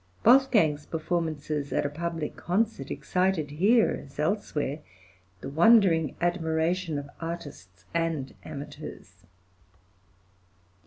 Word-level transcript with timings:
Wolfgang's 0.25 0.87
performances 0.87 1.71
at 1.71 1.85
a 1.85 1.89
public 1.89 2.35
concert 2.35 2.89
excited 2.89 3.51
here 3.51 4.03
as 4.07 4.17
elsewhere 4.17 4.79
the 5.41 5.49
wondering 5.49 6.15
admiration 6.19 6.97
of 6.97 7.07
artists 7.19 7.85
and 7.93 8.33
amateurs. 8.43 9.27